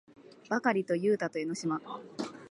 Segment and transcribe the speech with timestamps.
[0.49, 1.79] ばかりとゆうたと江の島